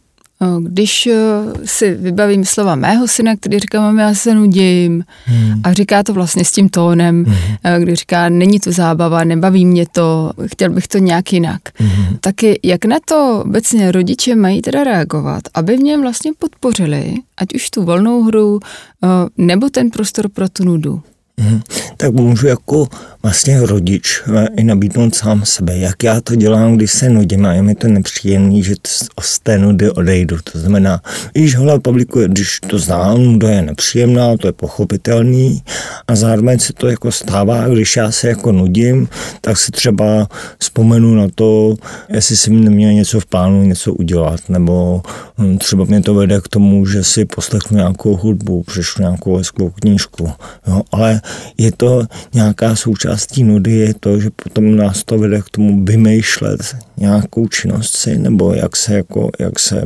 Když 0.59 1.07
eh, 1.07 1.17
si 1.65 1.93
vybavím 1.93 2.45
slova 2.45 2.75
mého 2.75 3.07
syna, 3.07 3.35
který 3.35 3.59
říká, 3.59 3.81
mami, 3.81 4.01
já 4.01 4.13
se 4.13 4.35
nudím 4.35 5.03
hmm. 5.25 5.61
a 5.63 5.73
říká 5.73 6.03
to 6.03 6.13
vlastně 6.13 6.45
s 6.45 6.51
tím 6.51 6.69
tónem, 6.69 7.25
hmm. 7.25 7.35
Eh, 7.63 7.79
kdy 7.79 7.95
říká, 7.95 8.29
není 8.29 8.59
to 8.59 8.71
zábava, 8.71 9.23
nebaví 9.23 9.65
mě 9.65 9.85
to, 9.91 10.31
chtěl 10.45 10.69
bych 10.69 10.87
to 10.87 10.97
nějak 10.97 11.33
jinak. 11.33 11.61
Hmm. 11.75 12.17
Taky 12.21 12.59
jak 12.63 12.85
na 12.85 12.97
to 13.05 13.41
obecně 13.45 13.91
rodiče 13.91 14.35
mají 14.35 14.61
teda 14.61 14.83
reagovat, 14.83 15.43
aby 15.53 15.77
v 15.77 15.79
něm 15.79 16.01
vlastně 16.01 16.31
podpořili, 16.39 17.13
ať 17.37 17.53
už 17.55 17.69
tu 17.69 17.83
volnou 17.83 18.23
hru, 18.23 18.59
eh, 19.03 19.07
nebo 19.37 19.69
ten 19.69 19.89
prostor 19.89 20.29
pro 20.29 20.49
tu 20.49 20.63
nudu. 20.63 21.01
Hmm. 21.41 21.61
Tak 21.97 22.13
můžu 22.13 22.47
jako 22.47 22.87
vlastně 23.23 23.65
rodič 23.65 24.21
eh, 24.35 24.47
i 24.57 24.63
nabídnout 24.63 25.15
sám 25.15 25.45
sebe, 25.45 25.77
jak 25.77 26.03
já 26.03 26.21
to 26.21 26.35
dělám, 26.35 26.75
když 26.75 26.91
se 26.91 27.09
nudím 27.09 27.45
a 27.45 27.53
je 27.53 27.61
mi 27.61 27.75
to 27.75 27.87
nepříjemný, 27.87 28.63
že 28.63 28.75
z 29.21 29.39
té 29.39 29.57
nudy 29.57 29.91
odejdu. 29.91 30.37
To 30.53 30.59
znamená, 30.59 31.01
když 31.31 31.55
hola 31.55 31.79
publikuje, 31.79 32.27
když 32.27 32.59
to 32.67 32.79
znám, 32.79 33.23
nuda 33.23 33.49
je 33.49 33.61
nepříjemná, 33.61 34.37
to 34.37 34.47
je 34.47 34.53
pochopitelný 34.53 35.63
a 36.07 36.15
zároveň 36.15 36.59
se 36.59 36.73
to 36.73 36.87
jako 36.87 37.11
stává, 37.11 37.67
když 37.67 37.95
já 37.95 38.11
se 38.11 38.27
jako 38.27 38.51
nudím, 38.51 39.07
tak 39.41 39.57
si 39.57 39.71
třeba 39.71 40.27
vzpomenu 40.57 41.15
na 41.15 41.27
to, 41.35 41.75
jestli 42.09 42.37
jsem 42.37 42.63
neměl 42.63 42.91
něco 42.93 43.19
v 43.19 43.25
plánu, 43.25 43.63
něco 43.63 43.93
udělat, 43.93 44.39
nebo 44.49 45.01
hm, 45.37 45.57
třeba 45.57 45.85
mě 45.85 46.01
to 46.01 46.13
vede 46.13 46.41
k 46.41 46.47
tomu, 46.47 46.85
že 46.85 47.03
si 47.03 47.25
poslechnu 47.25 47.77
nějakou 47.77 48.17
hudbu, 48.17 48.63
přešlu 48.63 49.01
nějakou 49.01 49.37
hezkou 49.37 49.69
knížku. 49.69 50.31
Jo? 50.67 50.81
Ale 50.91 51.21
je 51.57 51.71
to 51.71 52.07
nějaká 52.33 52.75
součástí 52.75 53.43
nudy, 53.43 53.71
je 53.71 53.93
to, 53.99 54.19
že 54.19 54.29
potom 54.43 54.75
nás 54.75 55.03
to 55.03 55.17
vede 55.17 55.41
k 55.41 55.49
tomu 55.49 55.85
vymýšlet 55.85 56.75
nějakou 56.97 57.47
činnost 57.47 57.97
si, 57.97 58.17
nebo 58.17 58.53
jak 58.53 58.75
se, 58.75 58.93
jako, 58.93 59.29
jak 59.39 59.59
se, 59.59 59.83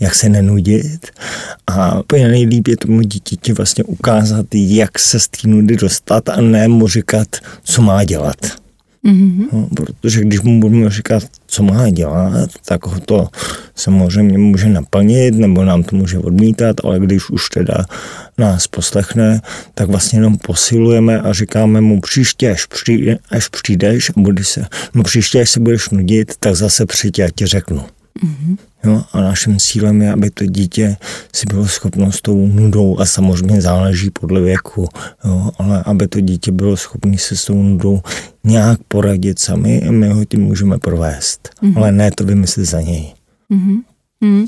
jak 0.00 0.14
se 0.14 0.28
nenudit. 0.28 1.06
A 1.66 2.00
úplně 2.00 2.28
nejlíp 2.28 2.68
je 2.68 2.76
tomu 2.76 3.00
dítěti 3.00 3.52
vlastně 3.52 3.84
ukázat, 3.84 4.46
jak 4.52 4.98
se 4.98 5.20
z 5.20 5.28
té 5.28 5.48
nudy 5.48 5.76
dostat 5.76 6.28
a 6.28 6.40
ne 6.40 6.68
mu 6.68 6.88
říkat, 6.88 7.28
co 7.62 7.82
má 7.82 8.04
dělat. 8.04 8.36
Mm-hmm. 9.04 9.46
No, 9.52 9.68
protože 9.74 10.20
když 10.20 10.40
mu 10.40 10.60
budeme 10.60 10.90
říkat, 10.90 11.22
co 11.46 11.62
má 11.62 11.90
dělat, 11.90 12.50
tak 12.64 12.86
ho 12.86 13.00
to 13.00 13.28
samozřejmě 13.74 14.38
může 14.38 14.68
naplnit, 14.68 15.34
nebo 15.34 15.64
nám 15.64 15.82
to 15.82 15.96
může 15.96 16.18
odmítat, 16.18 16.76
ale 16.84 17.00
když 17.00 17.30
už 17.30 17.48
teda 17.48 17.86
nás 18.38 18.66
poslechne, 18.66 19.40
tak 19.74 19.88
vlastně 19.88 20.18
jenom 20.18 20.38
posilujeme 20.38 21.20
a 21.20 21.32
říkáme 21.32 21.80
mu 21.80 22.00
příště, 22.00 22.50
až, 22.50 22.66
přijde, 22.66 23.18
až 23.30 23.48
přijdeš 23.48 24.10
a 24.10 24.12
budeš 24.16 24.48
se, 24.48 24.66
no 24.94 25.02
příště, 25.02 25.40
až 25.40 25.50
se 25.50 25.60
budeš 25.60 25.90
nudit, 25.90 26.34
tak 26.40 26.54
zase 26.54 26.86
přijď, 26.86 27.18
já 27.18 27.28
ti 27.34 27.46
řeknu. 27.46 27.84
Mm-hmm. 28.24 28.56
Jo, 28.84 29.02
a 29.12 29.20
naším 29.20 29.58
cílem 29.58 30.02
je, 30.02 30.12
aby 30.12 30.30
to 30.30 30.46
dítě 30.46 30.96
si 31.34 31.46
bylo 31.46 31.68
schopno 31.68 32.12
s 32.12 32.22
tou 32.22 32.46
nudou, 32.46 32.98
a 32.98 33.06
samozřejmě 33.06 33.62
záleží 33.62 34.10
podle 34.10 34.40
věku, 34.40 34.88
jo, 35.24 35.50
ale 35.58 35.82
aby 35.82 36.08
to 36.08 36.20
dítě 36.20 36.52
bylo 36.52 36.76
schopné 36.76 37.18
se 37.18 37.36
s 37.36 37.44
tou 37.44 37.62
nudou 37.62 38.00
nějak 38.44 38.80
poradit 38.88 39.38
sami 39.38 39.82
a 39.82 39.92
my 39.92 40.08
ho 40.08 40.24
tím 40.24 40.40
můžeme 40.40 40.78
provést. 40.78 41.48
Mm-hmm. 41.62 41.72
Ale 41.76 41.92
ne 41.92 42.10
to 42.10 42.24
vymyslet 42.24 42.66
za 42.66 42.80
něj. 42.80 43.12
Mm-hmm. 43.50 43.78
Hmm. 44.22 44.46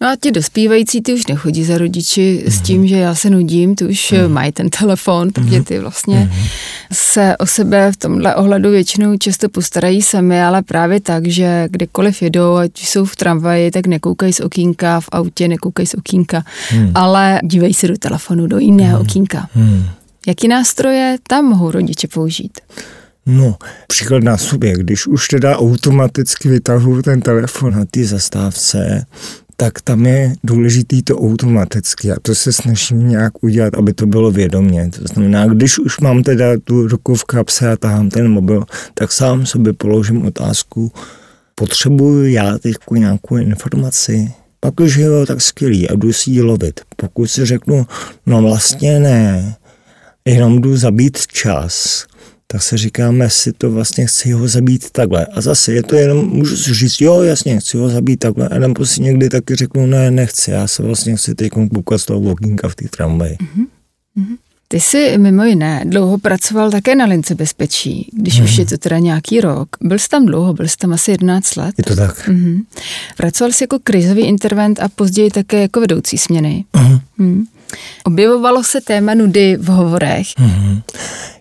No 0.00 0.08
a 0.08 0.16
ti 0.16 0.30
dospívající, 0.30 1.00
ty 1.00 1.14
už 1.14 1.26
nechodí 1.26 1.64
za 1.64 1.78
rodiči 1.78 2.42
mm-hmm. 2.44 2.50
s 2.50 2.60
tím, 2.60 2.86
že 2.86 2.96
já 2.96 3.14
se 3.14 3.30
nudím, 3.30 3.74
ty 3.74 3.84
už 3.84 4.12
mm-hmm. 4.12 4.28
mají 4.28 4.52
ten 4.52 4.70
telefon, 4.70 5.32
protože 5.32 5.62
ty 5.62 5.78
vlastně 5.78 6.30
mm-hmm. 6.32 6.48
se 6.92 7.36
o 7.36 7.46
sebe 7.46 7.92
v 7.92 7.96
tomhle 7.96 8.34
ohledu 8.34 8.70
většinou 8.70 9.16
často 9.16 9.48
postarají 9.48 10.02
sami, 10.02 10.42
ale 10.42 10.62
právě 10.62 11.00
tak, 11.00 11.26
že 11.26 11.68
kdykoliv 11.70 12.22
jedou, 12.22 12.54
ať 12.54 12.70
jsou 12.78 13.04
v 13.04 13.16
tramvaji, 13.16 13.70
tak 13.70 13.86
nekoukají 13.86 14.32
z 14.32 14.40
okýnka, 14.40 15.00
v 15.00 15.08
autě 15.12 15.48
nekoukají 15.48 15.86
z 15.86 15.94
okýnka, 15.94 16.44
mm. 16.74 16.92
ale 16.94 17.40
dívají 17.44 17.74
se 17.74 17.88
do 17.88 17.96
telefonu, 17.98 18.46
do 18.46 18.58
jiného 18.58 18.98
mm. 18.98 19.02
okýnka. 19.02 19.48
Mm. 19.54 19.84
Jaký 20.26 20.48
nástroje 20.48 21.18
tam 21.28 21.44
mohou 21.44 21.70
rodiče 21.70 22.08
použít? 22.08 22.60
No, 23.30 23.56
příklad 23.86 24.24
na 24.24 24.36
sobě, 24.36 24.72
když 24.72 25.06
už 25.06 25.28
teda 25.28 25.58
automaticky 25.58 26.48
vytahuju 26.48 27.02
ten 27.02 27.20
telefon 27.20 27.72
na 27.72 27.84
té 27.84 28.04
zastávce, 28.04 29.06
tak 29.56 29.80
tam 29.80 30.06
je 30.06 30.34
důležitý 30.44 31.02
to 31.02 31.18
automaticky 31.18 32.12
a 32.12 32.16
to 32.22 32.34
se 32.34 32.52
snažím 32.52 33.08
nějak 33.08 33.44
udělat, 33.44 33.74
aby 33.74 33.92
to 33.92 34.06
bylo 34.06 34.30
vědomě. 34.30 34.90
To 34.90 35.04
znamená, 35.12 35.46
když 35.46 35.78
už 35.78 36.00
mám 36.00 36.22
teda 36.22 36.46
tu 36.64 36.88
ruku 36.88 37.14
v 37.14 37.24
kapse 37.24 37.72
a 37.72 37.76
tahám 37.76 38.08
ten 38.08 38.28
mobil, 38.28 38.64
tak 38.94 39.12
sám 39.12 39.46
sobě 39.46 39.72
položím 39.72 40.26
otázku, 40.26 40.92
potřebuju 41.54 42.24
já 42.24 42.58
teď 42.58 42.74
nějakou 42.92 43.36
informaci? 43.36 44.32
Pak 44.60 44.80
už 44.80 44.96
jo, 44.96 45.26
tak 45.26 45.40
skvělý 45.40 45.88
a 45.88 45.94
jdu 45.94 46.12
si 46.12 46.30
ji 46.30 46.42
lovit. 46.42 46.80
Pokud 46.96 47.26
si 47.26 47.46
řeknu, 47.46 47.86
no 48.26 48.42
vlastně 48.42 49.00
ne, 49.00 49.56
jenom 50.24 50.60
jdu 50.60 50.76
zabít 50.76 51.26
čas, 51.26 52.06
tak 52.52 52.62
se 52.62 52.76
říkáme, 52.76 53.30
si 53.30 53.52
to 53.52 53.70
vlastně 53.70 54.06
chci 54.06 54.32
ho 54.32 54.48
zabít 54.48 54.90
takhle. 54.90 55.26
A 55.26 55.40
zase 55.40 55.72
je 55.72 55.82
to 55.82 55.96
jenom, 55.96 56.28
můžu 56.28 56.56
si 56.56 56.74
říct, 56.74 57.00
jo, 57.00 57.22
jasně, 57.22 57.60
chci 57.60 57.76
ho 57.76 57.88
zabít 57.88 58.18
takhle. 58.18 58.48
A 58.48 58.58
nebo 58.58 58.86
si 58.86 59.02
někdy 59.02 59.28
taky 59.28 59.54
řeknu, 59.54 59.86
ne, 59.86 60.10
nechci, 60.10 60.50
já 60.50 60.66
se 60.66 60.82
vlastně 60.82 61.16
chci 61.16 61.34
teď 61.34 61.52
koukat 61.74 62.00
z 62.00 62.04
toho 62.04 62.20
walkinga 62.20 62.68
v 62.68 62.74
té 62.74 62.88
tramvaji. 62.88 63.36
Mm-hmm. 63.36 64.36
Ty 64.70 64.80
jsi 64.80 65.18
mimo 65.18 65.44
jiné 65.44 65.82
dlouho 65.84 66.18
pracoval 66.18 66.70
také 66.70 66.94
na 66.94 67.04
lince 67.04 67.34
bezpečí, 67.34 68.10
když 68.12 68.38
mm. 68.38 68.44
už 68.44 68.58
je 68.58 68.66
to 68.66 68.78
teda 68.78 68.98
nějaký 68.98 69.40
rok. 69.40 69.68
Byl 69.80 69.98
jsi 69.98 70.08
tam 70.08 70.26
dlouho, 70.26 70.54
byl 70.54 70.68
jsi 70.68 70.76
tam 70.76 70.92
asi 70.92 71.10
11 71.10 71.56
let. 71.56 71.74
Je 71.78 71.84
to 71.84 71.96
tak. 71.96 72.28
Mm-hmm. 72.28 72.62
Pracoval 73.16 73.52
jsi 73.52 73.64
jako 73.64 73.78
krizový 73.84 74.22
intervent 74.22 74.80
a 74.80 74.88
později 74.88 75.30
také 75.30 75.62
jako 75.62 75.80
vedoucí 75.80 76.18
směny. 76.18 76.64
Mm. 76.76 76.98
Mm. 77.18 77.44
Objevovalo 78.04 78.64
se 78.64 78.80
téma 78.80 79.14
nudy 79.14 79.56
v 79.60 79.66
hovorech. 79.68 80.26
Mm-hmm. 80.26 80.82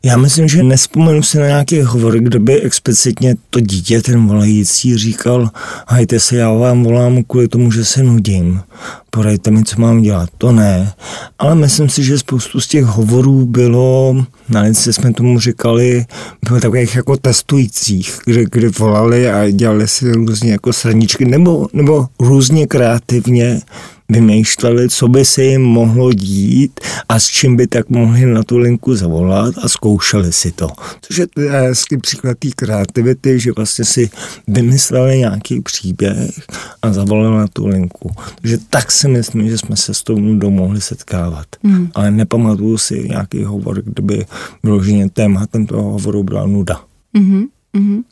Já 0.03 0.17
myslím, 0.17 0.47
že 0.47 0.63
nespomenu 0.63 1.23
si 1.23 1.37
na 1.37 1.47
nějaký 1.47 1.81
hovor, 1.81 2.17
kde 2.19 2.39
by 2.39 2.61
explicitně 2.61 3.35
to 3.49 3.59
dítě, 3.59 4.01
ten 4.01 4.27
volající, 4.27 4.97
říkal, 4.97 5.49
hajte 5.87 6.19
se, 6.19 6.35
já 6.35 6.53
vám 6.53 6.83
volám 6.83 7.23
kvůli 7.23 7.47
tomu, 7.47 7.71
že 7.71 7.85
se 7.85 8.03
nudím. 8.03 8.61
Poradejte 9.09 9.51
mi, 9.51 9.63
co 9.63 9.81
mám 9.81 10.01
dělat. 10.01 10.29
To 10.37 10.51
ne. 10.51 10.93
Ale 11.39 11.55
myslím 11.55 11.89
si, 11.89 12.03
že 12.03 12.19
spoustu 12.19 12.59
z 12.59 12.67
těch 12.67 12.83
hovorů 12.83 13.45
bylo, 13.45 14.25
na 14.49 14.61
lice 14.61 14.93
jsme 14.93 15.13
tomu 15.13 15.39
říkali, 15.39 16.05
bylo 16.49 16.59
takových 16.59 16.95
jako 16.95 17.17
testujících, 17.17 18.19
kde, 18.25 18.45
kde 18.51 18.69
volali 18.69 19.31
a 19.31 19.49
dělali 19.49 19.87
si 19.87 20.11
různě 20.11 20.51
jako 20.51 20.73
sraničky, 20.73 21.25
nebo, 21.25 21.67
nebo 21.73 22.07
různě 22.19 22.67
kreativně 22.67 23.61
vymýšleli, 24.09 24.89
co 24.89 25.07
by 25.07 25.25
se 25.25 25.43
jim 25.43 25.61
mohlo 25.61 26.13
dít 26.13 26.79
a 27.09 27.19
s 27.19 27.27
čím 27.27 27.55
by 27.55 27.67
tak 27.67 27.89
mohli 27.89 28.25
na 28.25 28.43
tu 28.43 28.57
linku 28.57 28.95
zavolat 28.95 29.55
a 29.61 29.69
zkoušeli 29.69 30.33
si 30.33 30.51
to. 30.51 30.69
Což 31.01 31.17
je 31.17 31.27
hezký 31.49 31.97
příklad 31.97 32.37
té 32.37 32.49
kreativity, 32.55 33.39
že 33.39 33.51
vlastně 33.51 33.85
si 33.85 34.09
vymysleli 34.47 35.17
nějaký 35.17 35.61
příběh 35.61 36.41
a 36.81 36.93
zavolali 36.93 37.37
na 37.37 37.47
tu 37.47 37.67
linku. 37.67 38.11
Takže 38.41 38.57
tak 38.69 38.91
si 38.91 39.07
myslím, 39.07 39.49
že 39.49 39.57
jsme 39.57 39.75
se 39.75 39.93
s 39.93 40.03
tou 40.03 40.19
nudou 40.19 40.49
mohli 40.49 40.81
setkávat. 40.81 41.45
Hmm. 41.63 41.89
Ale 41.95 42.11
nepamatuju 42.11 42.77
si 42.77 43.07
nějaký 43.09 43.43
hovor, 43.43 43.81
kdyby 43.81 44.25
vyloženě 44.63 45.09
tématem 45.09 45.65
toho 45.65 45.83
hovoru 45.83 46.23
byla 46.23 46.45
nuda. 46.45 46.81
Mm-hmm. 47.15 47.47
Mm-hmm. 47.77 48.03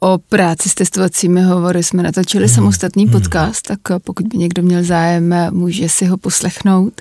O 0.00 0.18
práci 0.18 0.68
s 0.68 0.74
testovacími 0.74 1.42
hovory 1.42 1.82
jsme 1.82 2.02
natočili 2.02 2.46
mm-hmm. 2.46 2.54
samostatný 2.54 3.06
mm-hmm. 3.06 3.12
podcast, 3.12 3.66
tak 3.66 3.78
pokud 4.04 4.26
by 4.26 4.38
někdo 4.38 4.62
měl 4.62 4.82
zájem, 4.82 5.34
může 5.50 5.88
si 5.88 6.06
ho 6.06 6.16
poslechnout. 6.16 7.00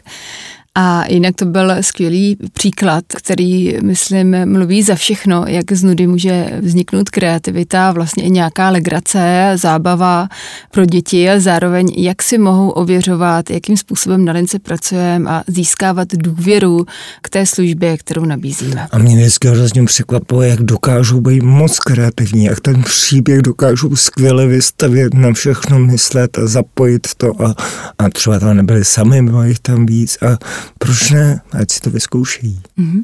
A 0.76 1.06
jinak 1.08 1.36
to 1.36 1.46
byl 1.46 1.72
skvělý 1.82 2.38
příklad, 2.54 3.04
který, 3.18 3.78
myslím, 3.82 4.46
mluví 4.46 4.84
za 4.84 4.96
všechno, 4.96 5.44
jak 5.48 5.72
z 5.72 5.84
nudy 5.84 6.08
může 6.08 6.50
vzniknout 6.62 7.10
kreativita, 7.10 7.92
vlastně 7.92 8.24
i 8.24 8.30
nějaká 8.30 8.70
legrace, 8.70 9.52
zábava 9.56 10.28
pro 10.72 10.86
děti 10.86 11.30
a 11.30 11.40
zároveň 11.40 11.94
jak 11.98 12.24
si 12.24 12.38
mohou 12.38 12.70
ověřovat, 12.70 13.50
jakým 13.50 13.78
způsobem 13.78 14.26
na 14.26 14.34
lince 14.34 14.60
pracujeme 14.60 15.30
a 15.30 15.44
získávat 15.48 16.08
důvěru 16.14 16.86
k 17.22 17.30
té 17.30 17.46
službě, 17.46 17.98
kterou 17.98 18.26
nabízíme. 18.26 18.88
A 18.92 18.98
mě 18.98 19.16
vždycky 19.16 19.48
hrozně 19.48 19.84
překvapuje, 19.84 20.50
jak 20.50 20.60
dokážou 20.60 21.22
být 21.22 21.44
moc 21.44 21.80
kreativní, 21.80 22.46
jak 22.46 22.60
ten 22.60 22.84
příběh 22.84 23.42
dokážou 23.42 23.96
skvěle 23.96 24.48
vystavět, 24.48 25.14
na 25.14 25.34
všechno 25.34 25.80
myslet 25.80 26.38
a 26.38 26.48
zapojit 26.48 27.08
to 27.18 27.42
a, 27.42 27.56
a 28.00 28.10
třeba 28.10 28.40
tam 28.40 28.58
nebyli 28.58 28.86
sami, 28.86 29.22
bylo 29.22 29.44
jich 29.44 29.60
tam 29.60 29.86
víc 29.86 30.18
a 30.22 30.38
proč 30.78 31.10
ne, 31.10 31.42
ať 31.52 31.72
si 31.72 31.80
to 31.80 31.90
vyzkoušejí. 31.90 32.62
Mm-hmm. 32.80 33.04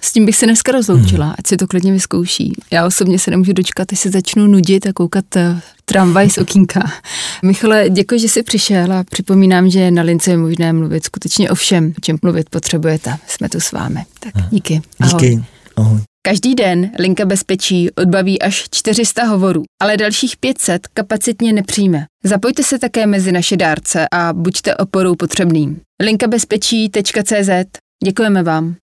S 0.00 0.12
tím 0.12 0.26
bych 0.26 0.36
se 0.36 0.46
dneska 0.46 0.72
rozloučila, 0.72 1.24
hmm. 1.24 1.34
ať 1.38 1.46
si 1.46 1.56
to 1.56 1.66
klidně 1.66 1.92
vyzkouší. 1.92 2.52
Já 2.70 2.86
osobně 2.86 3.18
se 3.18 3.30
nemůžu 3.30 3.52
dočkat, 3.52 3.92
až 3.92 3.98
se 3.98 4.10
začnu 4.10 4.46
nudit 4.46 4.86
a 4.86 4.92
koukat 4.92 5.36
eh, 5.36 5.60
tramvaj 5.84 6.30
z 6.30 6.38
okýnka. 6.38 6.92
Michale, 7.42 7.90
děkuji, 7.90 8.20
že 8.20 8.28
jsi 8.28 8.42
přišel 8.42 8.92
a 8.92 9.04
připomínám, 9.04 9.70
že 9.70 9.90
na 9.90 10.02
lince 10.02 10.30
je 10.30 10.36
možné 10.36 10.72
mluvit 10.72 11.04
skutečně 11.04 11.50
o 11.50 11.54
všem, 11.54 11.94
o 11.98 12.00
čem 12.00 12.18
mluvit 12.22 12.50
potřebujete. 12.50 13.16
Jsme 13.26 13.48
tu 13.48 13.60
s 13.60 13.72
vámi. 13.72 14.04
Tak 14.20 14.34
díky. 14.50 14.82
Ahoj. 15.00 15.20
Díky. 15.20 15.44
Ahoj. 15.76 16.00
Každý 16.22 16.54
den 16.54 16.90
Linka 16.98 17.24
bezpečí 17.24 17.90
odbaví 17.90 18.42
až 18.42 18.64
400 18.70 19.24
hovorů, 19.24 19.62
ale 19.82 19.96
dalších 19.96 20.36
500 20.36 20.86
kapacitně 20.86 21.52
nepřijme. 21.52 22.04
Zapojte 22.24 22.62
se 22.62 22.78
také 22.78 23.06
mezi 23.06 23.32
naše 23.32 23.56
dárce 23.56 24.06
a 24.12 24.32
buďte 24.32 24.76
oporou 24.76 25.14
potřebným. 25.14 25.80
linkabezpečí.cz 26.02 27.50
Děkujeme 28.04 28.42
vám. 28.42 28.74